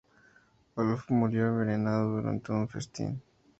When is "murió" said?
1.11-1.45